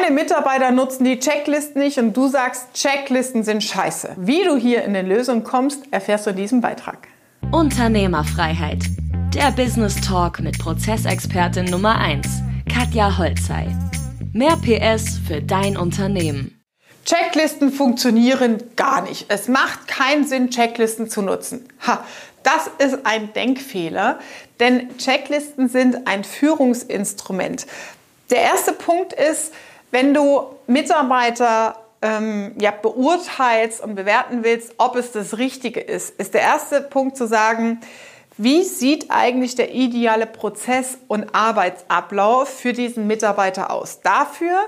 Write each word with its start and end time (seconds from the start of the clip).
Deine 0.00 0.14
Mitarbeiter 0.14 0.70
nutzen 0.70 1.04
die 1.04 1.18
Checklisten 1.18 1.82
nicht 1.82 1.98
und 1.98 2.16
du 2.16 2.28
sagst, 2.28 2.72
Checklisten 2.72 3.42
sind 3.42 3.64
scheiße. 3.64 4.14
Wie 4.16 4.44
du 4.44 4.56
hier 4.56 4.84
in 4.84 4.94
eine 4.94 5.02
Lösung 5.02 5.42
kommst, 5.42 5.82
erfährst 5.90 6.26
du 6.26 6.30
in 6.30 6.36
diesem 6.36 6.60
Beitrag. 6.60 7.08
Unternehmerfreiheit. 7.50 8.84
Der 9.34 9.50
Business 9.50 10.00
Talk 10.00 10.38
mit 10.40 10.58
Prozessexpertin 10.58 11.64
Nummer 11.64 11.98
1, 11.98 12.28
Katja 12.72 13.18
Holzei. 13.18 13.66
Mehr 14.32 14.56
PS 14.58 15.18
für 15.26 15.42
dein 15.42 15.76
Unternehmen. 15.76 16.60
Checklisten 17.04 17.72
funktionieren 17.72 18.58
gar 18.76 19.02
nicht. 19.02 19.26
Es 19.28 19.48
macht 19.48 19.88
keinen 19.88 20.24
Sinn, 20.24 20.50
Checklisten 20.50 21.10
zu 21.10 21.22
nutzen. 21.22 21.66
Ha, 21.86 22.04
das 22.44 22.70
ist 22.78 23.04
ein 23.04 23.32
Denkfehler, 23.32 24.20
denn 24.60 24.96
Checklisten 24.98 25.68
sind 25.68 26.06
ein 26.06 26.22
Führungsinstrument. 26.22 27.66
Der 28.30 28.42
erste 28.42 28.72
Punkt 28.72 29.14
ist, 29.14 29.52
wenn 29.90 30.14
du 30.14 30.42
Mitarbeiter 30.66 31.76
ähm, 32.02 32.54
ja, 32.60 32.70
beurteilst 32.70 33.82
und 33.82 33.94
bewerten 33.94 34.44
willst, 34.44 34.74
ob 34.78 34.96
es 34.96 35.12
das 35.12 35.38
Richtige 35.38 35.80
ist, 35.80 36.10
ist 36.18 36.34
der 36.34 36.42
erste 36.42 36.80
Punkt 36.80 37.16
zu 37.16 37.26
sagen, 37.26 37.80
wie 38.36 38.62
sieht 38.62 39.06
eigentlich 39.10 39.56
der 39.56 39.74
ideale 39.74 40.26
Prozess 40.26 40.98
und 41.08 41.34
Arbeitsablauf 41.34 42.48
für 42.48 42.72
diesen 42.72 43.08
Mitarbeiter 43.08 43.72
aus? 43.72 44.00
Dafür 44.00 44.60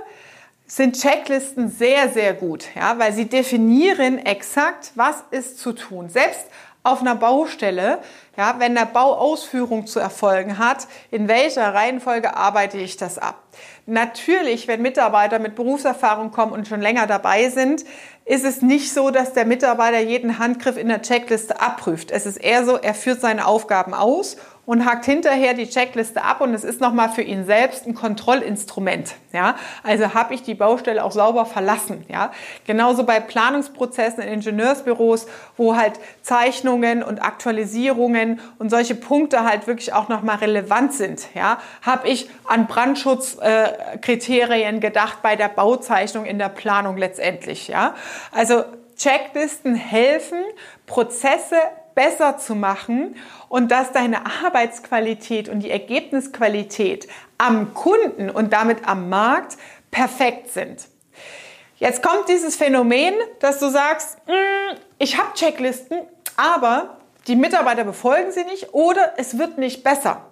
sind 0.66 1.00
Checklisten 1.00 1.70
sehr, 1.70 2.08
sehr 2.08 2.34
gut, 2.34 2.64
ja, 2.74 2.98
weil 2.98 3.12
sie 3.12 3.26
definieren 3.26 4.18
exakt, 4.18 4.92
was 4.96 5.22
ist 5.30 5.58
zu 5.58 5.72
tun. 5.72 6.08
Selbst 6.08 6.46
auf 6.82 7.00
einer 7.00 7.14
Baustelle, 7.14 7.98
ja, 8.36 8.54
wenn 8.58 8.74
der 8.74 8.86
Bauausführung 8.86 9.86
zu 9.86 10.00
erfolgen 10.00 10.58
hat, 10.58 10.86
in 11.10 11.28
welcher 11.28 11.74
Reihenfolge 11.74 12.36
arbeite 12.36 12.78
ich 12.78 12.96
das 12.96 13.18
ab? 13.18 13.42
Natürlich, 13.84 14.66
wenn 14.66 14.80
Mitarbeiter 14.80 15.38
mit 15.38 15.56
Berufserfahrung 15.56 16.30
kommen 16.30 16.52
und 16.52 16.66
schon 16.66 16.80
länger 16.80 17.06
dabei 17.06 17.50
sind, 17.50 17.84
ist 18.24 18.44
es 18.44 18.62
nicht 18.62 18.92
so, 18.94 19.10
dass 19.10 19.32
der 19.32 19.44
Mitarbeiter 19.44 19.98
jeden 19.98 20.38
Handgriff 20.38 20.76
in 20.76 20.88
der 20.88 21.02
Checkliste 21.02 21.60
abprüft. 21.60 22.10
Es 22.10 22.24
ist 22.24 22.36
eher 22.36 22.64
so, 22.64 22.76
er 22.76 22.94
führt 22.94 23.20
seine 23.20 23.46
Aufgaben 23.46 23.92
aus 23.92 24.36
und 24.70 24.86
hakt 24.86 25.04
hinterher 25.04 25.52
die 25.52 25.68
Checkliste 25.68 26.22
ab 26.22 26.40
und 26.40 26.54
es 26.54 26.62
ist 26.62 26.80
nochmal 26.80 27.08
für 27.08 27.22
ihn 27.22 27.44
selbst 27.44 27.88
ein 27.88 27.94
Kontrollinstrument. 27.96 29.16
Ja? 29.32 29.56
Also 29.82 30.14
habe 30.14 30.32
ich 30.32 30.44
die 30.44 30.54
Baustelle 30.54 31.02
auch 31.02 31.10
sauber 31.10 31.44
verlassen. 31.44 32.04
Ja? 32.06 32.30
Genauso 32.68 33.02
bei 33.02 33.18
Planungsprozessen 33.18 34.22
in 34.22 34.34
Ingenieursbüros, 34.34 35.26
wo 35.56 35.74
halt 35.74 35.94
Zeichnungen 36.22 37.02
und 37.02 37.18
Aktualisierungen 37.18 38.38
und 38.60 38.70
solche 38.70 38.94
Punkte 38.94 39.42
halt 39.42 39.66
wirklich 39.66 39.92
auch 39.92 40.08
nochmal 40.08 40.36
relevant 40.36 40.94
sind. 40.94 41.34
Ja? 41.34 41.58
Habe 41.82 42.06
ich 42.06 42.30
an 42.46 42.68
Brandschutzkriterien 42.68 44.76
äh, 44.76 44.78
gedacht 44.78 45.18
bei 45.20 45.34
der 45.34 45.48
Bauzeichnung 45.48 46.26
in 46.26 46.38
der 46.38 46.48
Planung 46.48 46.96
letztendlich. 46.96 47.66
Ja? 47.66 47.96
Also 48.30 48.62
Checklisten 48.96 49.74
helfen, 49.74 50.38
Prozesse 50.86 51.56
besser 52.00 52.38
zu 52.38 52.54
machen 52.54 53.14
und 53.50 53.70
dass 53.70 53.92
deine 53.92 54.24
Arbeitsqualität 54.42 55.50
und 55.50 55.60
die 55.60 55.70
Ergebnisqualität 55.70 57.06
am 57.36 57.74
Kunden 57.74 58.30
und 58.30 58.54
damit 58.54 58.88
am 58.88 59.10
Markt 59.10 59.58
perfekt 59.90 60.50
sind. 60.50 60.88
Jetzt 61.76 62.02
kommt 62.02 62.30
dieses 62.30 62.56
Phänomen, 62.56 63.12
dass 63.40 63.58
du 63.58 63.68
sagst, 63.68 64.16
mm, 64.26 64.76
ich 64.98 65.18
habe 65.18 65.34
Checklisten, 65.34 65.98
aber 66.36 66.96
die 67.26 67.36
Mitarbeiter 67.36 67.84
befolgen 67.84 68.32
sie 68.32 68.44
nicht 68.44 68.72
oder 68.72 69.12
es 69.18 69.36
wird 69.36 69.58
nicht 69.58 69.84
besser. 69.84 70.24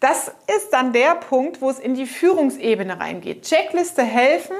Das 0.00 0.32
ist 0.56 0.70
dann 0.72 0.92
der 0.92 1.14
Punkt, 1.14 1.60
wo 1.60 1.70
es 1.70 1.78
in 1.78 1.94
die 1.94 2.06
Führungsebene 2.06 2.98
reingeht. 2.98 3.42
Checkliste 3.42 4.02
helfen 4.02 4.56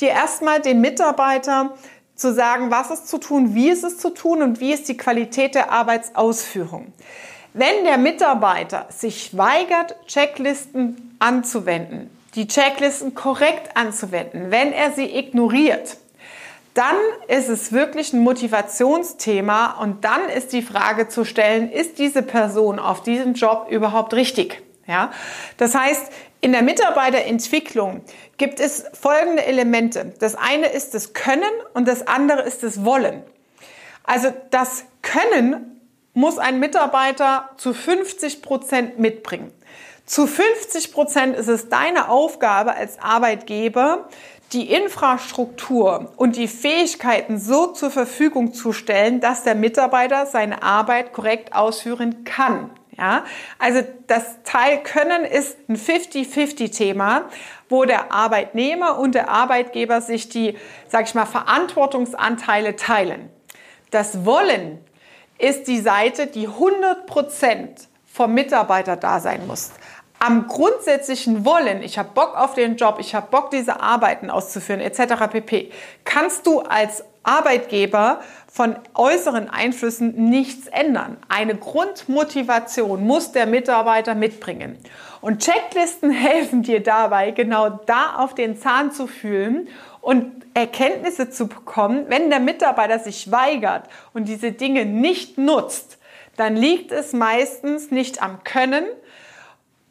dir 0.00 0.08
erstmal 0.08 0.62
den 0.62 0.80
Mitarbeiter 0.80 1.74
zu 2.16 2.32
sagen, 2.32 2.70
was 2.70 2.90
ist 2.90 3.08
zu 3.08 3.18
tun, 3.18 3.54
wie 3.54 3.68
ist 3.68 3.84
es 3.84 3.98
zu 3.98 4.10
tun 4.10 4.42
und 4.42 4.58
wie 4.58 4.72
ist 4.72 4.88
die 4.88 4.96
Qualität 4.96 5.54
der 5.54 5.70
Arbeitsausführung. 5.70 6.92
Wenn 7.52 7.84
der 7.84 7.98
Mitarbeiter 7.98 8.86
sich 8.90 9.36
weigert, 9.36 9.96
Checklisten 10.06 11.16
anzuwenden, 11.18 12.10
die 12.34 12.48
Checklisten 12.48 13.14
korrekt 13.14 13.76
anzuwenden, 13.76 14.50
wenn 14.50 14.72
er 14.72 14.92
sie 14.92 15.16
ignoriert, 15.16 15.96
dann 16.74 16.96
ist 17.28 17.48
es 17.48 17.72
wirklich 17.72 18.12
ein 18.12 18.20
Motivationsthema 18.20 19.78
und 19.80 20.04
dann 20.04 20.28
ist 20.28 20.52
die 20.52 20.60
Frage 20.60 21.08
zu 21.08 21.24
stellen, 21.24 21.70
ist 21.70 21.98
diese 21.98 22.22
Person 22.22 22.78
auf 22.78 23.02
diesem 23.02 23.32
Job 23.32 23.68
überhaupt 23.70 24.12
richtig? 24.12 24.62
Ja? 24.86 25.10
Das 25.56 25.74
heißt, 25.74 26.12
in 26.46 26.52
der 26.52 26.62
Mitarbeiterentwicklung 26.62 28.02
gibt 28.36 28.60
es 28.60 28.84
folgende 28.92 29.44
Elemente. 29.44 30.14
Das 30.20 30.36
eine 30.36 30.68
ist 30.68 30.94
das 30.94 31.12
Können 31.12 31.42
und 31.74 31.88
das 31.88 32.06
andere 32.06 32.42
ist 32.42 32.62
das 32.62 32.84
Wollen. 32.84 33.24
Also 34.04 34.28
das 34.50 34.84
Können 35.02 35.80
muss 36.14 36.38
ein 36.38 36.60
Mitarbeiter 36.60 37.50
zu 37.56 37.74
50 37.74 38.42
Prozent 38.42 39.00
mitbringen. 39.00 39.50
Zu 40.04 40.28
50 40.28 40.92
Prozent 40.92 41.36
ist 41.36 41.48
es 41.48 41.68
deine 41.68 42.08
Aufgabe 42.10 42.76
als 42.76 43.00
Arbeitgeber, 43.00 44.08
die 44.52 44.72
Infrastruktur 44.72 46.12
und 46.14 46.36
die 46.36 46.46
Fähigkeiten 46.46 47.40
so 47.40 47.72
zur 47.72 47.90
Verfügung 47.90 48.54
zu 48.54 48.72
stellen, 48.72 49.18
dass 49.18 49.42
der 49.42 49.56
Mitarbeiter 49.56 50.26
seine 50.26 50.62
Arbeit 50.62 51.12
korrekt 51.12 51.56
ausführen 51.56 52.22
kann. 52.22 52.70
Ja, 52.98 53.24
also 53.58 53.82
das 54.06 54.42
Teil 54.44 54.82
Können 54.82 55.24
ist 55.24 55.56
ein 55.68 55.76
50-50-Thema, 55.76 57.24
wo 57.68 57.84
der 57.84 58.10
Arbeitnehmer 58.10 58.98
und 58.98 59.14
der 59.14 59.28
Arbeitgeber 59.28 60.00
sich 60.00 60.30
die, 60.30 60.56
sag 60.88 61.06
ich 61.06 61.14
mal, 61.14 61.26
Verantwortungsanteile 61.26 62.76
teilen. 62.76 63.28
Das 63.90 64.24
Wollen 64.24 64.78
ist 65.38 65.68
die 65.68 65.80
Seite, 65.80 66.26
die 66.26 66.46
100 66.46 67.06
Prozent 67.06 67.88
vom 68.06 68.32
Mitarbeiter 68.32 68.96
da 68.96 69.20
sein 69.20 69.46
muss. 69.46 69.72
Am 70.18 70.46
grundsätzlichen 70.46 71.44
Wollen, 71.44 71.82
ich 71.82 71.98
habe 71.98 72.08
Bock 72.14 72.34
auf 72.34 72.54
den 72.54 72.76
Job, 72.76 72.96
ich 72.98 73.14
habe 73.14 73.26
Bock, 73.30 73.50
diese 73.50 73.82
Arbeiten 73.82 74.30
auszuführen, 74.30 74.80
etc. 74.80 75.28
pp, 75.30 75.70
kannst 76.04 76.46
du 76.46 76.60
als 76.60 77.04
Arbeitgeber 77.26 78.20
von 78.50 78.76
äußeren 78.94 79.50
Einflüssen 79.50 80.30
nichts 80.30 80.66
ändern. 80.68 81.18
Eine 81.28 81.56
Grundmotivation 81.56 83.04
muss 83.04 83.32
der 83.32 83.46
Mitarbeiter 83.46 84.14
mitbringen. 84.14 84.78
Und 85.20 85.42
Checklisten 85.42 86.10
helfen 86.12 86.62
dir 86.62 86.82
dabei, 86.82 87.32
genau 87.32 87.68
da 87.68 88.16
auf 88.16 88.34
den 88.34 88.56
Zahn 88.56 88.92
zu 88.92 89.06
fühlen 89.06 89.68
und 90.00 90.46
Erkenntnisse 90.54 91.28
zu 91.28 91.48
bekommen. 91.48 92.06
Wenn 92.08 92.30
der 92.30 92.40
Mitarbeiter 92.40 92.98
sich 92.98 93.30
weigert 93.30 93.88
und 94.14 94.26
diese 94.26 94.52
Dinge 94.52 94.86
nicht 94.86 95.36
nutzt, 95.36 95.98
dann 96.36 96.56
liegt 96.56 96.92
es 96.92 97.12
meistens 97.12 97.90
nicht 97.90 98.22
am 98.22 98.44
Können, 98.44 98.84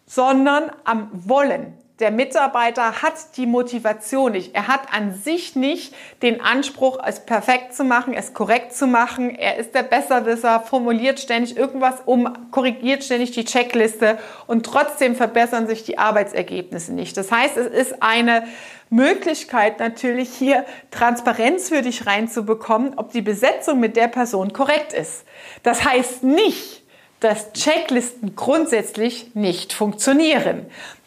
sondern 0.08 0.72
am 0.86 1.10
Wollen 1.12 1.74
der 2.00 2.12
Mitarbeiter 2.12 3.02
hat 3.02 3.38
die 3.38 3.46
Motivation 3.46 4.34
nicht. 4.34 4.54
Er 4.54 4.68
hat 4.68 4.94
an 4.94 5.14
sich 5.14 5.56
nicht 5.56 5.96
den 6.22 6.42
Anspruch, 6.42 7.00
es 7.06 7.26
perfekt 7.26 7.74
zu 7.74 7.86
machen, 7.86 8.14
es 8.14 8.34
korrekt 8.34 8.74
zu 8.74 8.86
machen. 8.86 9.34
Er 9.34 9.56
ist 9.56 9.74
der 9.74 9.84
Besserwisser, 9.84 10.60
formuliert 10.60 11.22
ständig 11.22 11.56
irgendwas 11.56 12.02
um, 12.06 12.52
korrigiert 12.52 13.06
ständig 13.06 13.32
die 13.32 13.46
Checkliste 13.46 14.18
und 14.46 14.66
trotzdem 14.66 15.16
verbessern 15.16 15.68
sich 15.68 15.84
die 15.84 15.98
Arbeitsergebnisse 15.98 16.94
nicht. 16.94 17.16
Das 17.16 17.32
heißt, 17.32 17.56
es 17.56 17.68
ist 17.68 18.04
eine 18.04 18.46
Möglichkeit 18.90 19.80
natürlich 19.80 20.30
hier 20.30 20.66
Transparenz 20.92 21.70
für 21.70 21.82
dich 21.82 22.06
reinzubekommen, 22.06 22.94
ob 22.98 23.14
die 23.14 23.22
Besetzung 23.22 23.80
mit 23.80 23.96
der 23.96 24.10
Person 24.10 24.52
korrekt 24.52 24.92
ist. 24.92 25.24
Das 25.64 25.86
heißt 25.86 26.24
nicht, 26.24 26.84
dass 27.22 27.54
Checklisten 27.54 28.36
grundsätzlich 28.36 29.34
nicht 29.34 29.74
funktionieren. 29.74 30.66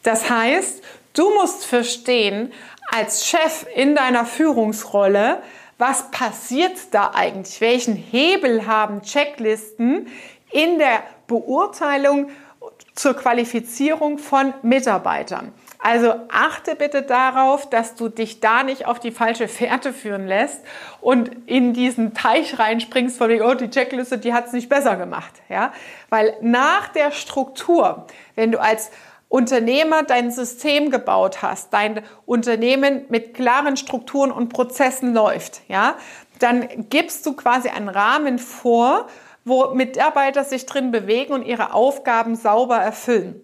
Das 0.08 0.30
heißt, 0.30 0.82
du 1.12 1.28
musst 1.34 1.66
verstehen, 1.66 2.50
als 2.90 3.26
Chef 3.26 3.66
in 3.74 3.94
deiner 3.94 4.24
Führungsrolle, 4.24 5.42
was 5.76 6.10
passiert 6.10 6.78
da 6.92 7.10
eigentlich? 7.14 7.60
Welchen 7.60 7.94
Hebel 7.94 8.66
haben 8.66 9.02
Checklisten 9.02 10.06
in 10.50 10.78
der 10.78 11.02
Beurteilung 11.26 12.30
zur 12.94 13.12
Qualifizierung 13.18 14.16
von 14.16 14.54
Mitarbeitern? 14.62 15.52
Also 15.78 16.14
achte 16.30 16.74
bitte 16.74 17.02
darauf, 17.02 17.68
dass 17.68 17.94
du 17.94 18.08
dich 18.08 18.40
da 18.40 18.62
nicht 18.62 18.86
auf 18.86 19.00
die 19.00 19.12
falsche 19.12 19.46
Fährte 19.46 19.92
führen 19.92 20.26
lässt 20.26 20.62
und 21.02 21.30
in 21.44 21.74
diesen 21.74 22.14
Teich 22.14 22.58
reinspringst 22.58 23.18
von 23.18 23.28
wegen, 23.28 23.44
oh, 23.44 23.52
die 23.52 23.68
Checkliste, 23.68 24.16
die 24.16 24.32
hat 24.32 24.46
es 24.46 24.54
nicht 24.54 24.70
besser 24.70 24.96
gemacht. 24.96 25.34
Ja? 25.50 25.70
Weil 26.08 26.34
nach 26.40 26.88
der 26.88 27.10
Struktur, 27.10 28.06
wenn 28.36 28.52
du 28.52 28.58
als 28.58 28.90
Unternehmer 29.28 30.02
dein 30.04 30.30
System 30.30 30.90
gebaut 30.90 31.42
hast, 31.42 31.72
dein 31.72 32.02
Unternehmen 32.24 33.04
mit 33.08 33.34
klaren 33.34 33.76
Strukturen 33.76 34.32
und 34.32 34.48
Prozessen 34.48 35.12
läuft, 35.12 35.60
ja, 35.68 35.96
dann 36.38 36.88
gibst 36.88 37.26
du 37.26 37.34
quasi 37.34 37.68
einen 37.68 37.88
Rahmen 37.88 38.38
vor, 38.38 39.08
wo 39.44 39.74
Mitarbeiter 39.74 40.44
sich 40.44 40.66
drin 40.66 40.90
bewegen 40.90 41.32
und 41.32 41.44
ihre 41.44 41.74
Aufgaben 41.74 42.36
sauber 42.36 42.76
erfüllen. 42.76 43.40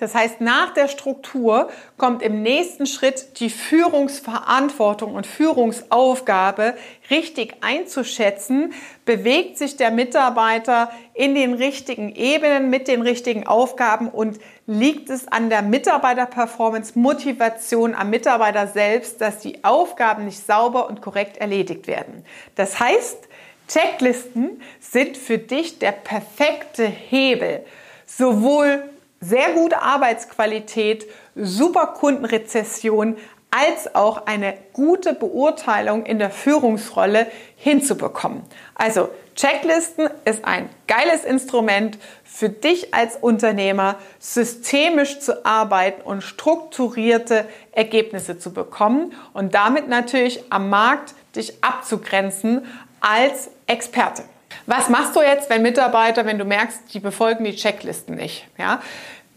Das 0.00 0.14
heißt, 0.14 0.40
nach 0.40 0.72
der 0.72 0.88
Struktur 0.88 1.68
kommt 1.98 2.22
im 2.22 2.40
nächsten 2.40 2.86
Schritt 2.86 3.38
die 3.38 3.50
Führungsverantwortung 3.50 5.14
und 5.14 5.26
Führungsaufgabe 5.26 6.74
richtig 7.10 7.56
einzuschätzen. 7.60 8.72
Bewegt 9.04 9.58
sich 9.58 9.76
der 9.76 9.90
Mitarbeiter 9.90 10.90
in 11.12 11.34
den 11.34 11.52
richtigen 11.52 12.14
Ebenen 12.14 12.70
mit 12.70 12.88
den 12.88 13.02
richtigen 13.02 13.46
Aufgaben 13.46 14.08
und 14.08 14.38
liegt 14.66 15.10
es 15.10 15.28
an 15.28 15.50
der 15.50 15.60
Mitarbeiterperformance, 15.60 16.98
Motivation 16.98 17.94
am 17.94 18.08
Mitarbeiter 18.08 18.68
selbst, 18.68 19.20
dass 19.20 19.40
die 19.40 19.62
Aufgaben 19.64 20.24
nicht 20.24 20.46
sauber 20.46 20.88
und 20.88 21.02
korrekt 21.02 21.36
erledigt 21.36 21.86
werden. 21.86 22.24
Das 22.54 22.80
heißt, 22.80 23.28
Checklisten 23.68 24.62
sind 24.80 25.18
für 25.18 25.36
dich 25.36 25.78
der 25.78 25.92
perfekte 25.92 26.86
Hebel, 26.86 27.66
sowohl 28.06 28.82
sehr 29.20 29.52
gute 29.52 29.82
Arbeitsqualität, 29.82 31.06
super 31.34 31.88
Kundenrezession 31.88 33.16
als 33.50 33.94
auch 33.94 34.26
eine 34.26 34.54
gute 34.72 35.12
Beurteilung 35.12 36.06
in 36.06 36.18
der 36.18 36.30
Führungsrolle 36.30 37.26
hinzubekommen. 37.56 38.42
Also 38.74 39.08
Checklisten 39.34 40.08
ist 40.24 40.44
ein 40.44 40.68
geiles 40.86 41.24
Instrument 41.24 41.98
für 42.24 42.48
dich 42.48 42.94
als 42.94 43.16
Unternehmer, 43.16 43.96
systemisch 44.18 45.18
zu 45.18 45.44
arbeiten 45.44 46.02
und 46.02 46.22
strukturierte 46.22 47.46
Ergebnisse 47.72 48.38
zu 48.38 48.52
bekommen 48.52 49.12
und 49.32 49.54
damit 49.54 49.88
natürlich 49.88 50.44
am 50.50 50.68
Markt 50.68 51.14
dich 51.34 51.64
abzugrenzen 51.64 52.66
als 53.00 53.50
Experte. 53.66 54.22
Was 54.66 54.88
machst 54.88 55.16
du 55.16 55.20
jetzt, 55.20 55.50
wenn 55.50 55.62
Mitarbeiter, 55.62 56.26
wenn 56.26 56.38
du 56.38 56.44
merkst, 56.44 56.94
die 56.94 57.00
befolgen 57.00 57.44
die 57.44 57.54
Checklisten 57.54 58.16
nicht? 58.16 58.46
Ja? 58.58 58.80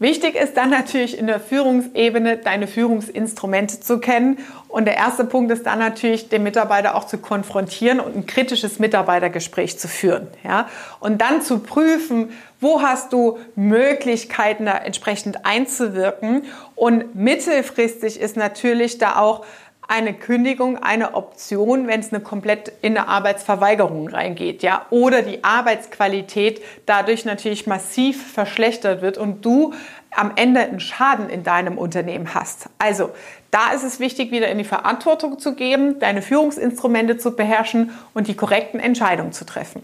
Wichtig 0.00 0.34
ist 0.34 0.56
dann 0.56 0.70
natürlich 0.70 1.16
in 1.16 1.28
der 1.28 1.38
Führungsebene 1.38 2.38
deine 2.38 2.66
Führungsinstrumente 2.66 3.78
zu 3.78 4.00
kennen. 4.00 4.38
Und 4.66 4.86
der 4.86 4.96
erste 4.96 5.24
Punkt 5.24 5.52
ist 5.52 5.64
dann 5.66 5.78
natürlich, 5.78 6.28
den 6.28 6.42
Mitarbeiter 6.42 6.96
auch 6.96 7.04
zu 7.04 7.18
konfrontieren 7.18 8.00
und 8.00 8.16
ein 8.16 8.26
kritisches 8.26 8.80
Mitarbeitergespräch 8.80 9.78
zu 9.78 9.86
führen. 9.86 10.26
Ja? 10.42 10.68
Und 10.98 11.22
dann 11.22 11.42
zu 11.42 11.60
prüfen, 11.60 12.32
wo 12.60 12.82
hast 12.82 13.12
du 13.12 13.38
Möglichkeiten, 13.54 14.66
da 14.66 14.76
entsprechend 14.76 15.46
einzuwirken. 15.46 16.42
Und 16.74 17.14
mittelfristig 17.14 18.18
ist 18.18 18.36
natürlich 18.36 18.98
da 18.98 19.16
auch 19.16 19.46
eine 19.88 20.14
Kündigung 20.14 20.82
eine 20.82 21.14
Option, 21.14 21.86
wenn 21.86 22.00
es 22.00 22.12
eine 22.12 22.22
komplett 22.22 22.72
in 22.80 22.96
eine 22.96 23.08
Arbeitsverweigerung 23.08 24.08
reingeht, 24.08 24.62
ja, 24.62 24.86
oder 24.90 25.22
die 25.22 25.44
Arbeitsqualität 25.44 26.62
dadurch 26.86 27.24
natürlich 27.24 27.66
massiv 27.66 28.32
verschlechtert 28.32 29.02
wird 29.02 29.18
und 29.18 29.44
du 29.44 29.74
am 30.10 30.32
Ende 30.36 30.60
einen 30.60 30.80
Schaden 30.80 31.28
in 31.28 31.42
deinem 31.42 31.76
Unternehmen 31.76 32.34
hast. 32.34 32.68
Also, 32.78 33.10
da 33.50 33.72
ist 33.72 33.84
es 33.84 34.00
wichtig, 34.00 34.30
wieder 34.30 34.48
in 34.48 34.58
die 34.58 34.64
Verantwortung 34.64 35.38
zu 35.38 35.54
geben, 35.54 35.98
deine 35.98 36.22
Führungsinstrumente 36.22 37.18
zu 37.18 37.36
beherrschen 37.36 37.90
und 38.14 38.28
die 38.28 38.34
korrekten 38.34 38.80
Entscheidungen 38.80 39.32
zu 39.32 39.44
treffen. 39.44 39.82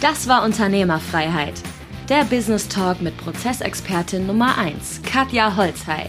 Das 0.00 0.28
war 0.28 0.44
Unternehmerfreiheit. 0.44 1.54
Der 2.08 2.24
Business 2.24 2.68
Talk 2.68 3.02
mit 3.02 3.16
Prozessexpertin 3.18 4.26
Nummer 4.26 4.56
1, 4.56 5.02
Katja 5.02 5.56
Holzhey. 5.56 6.08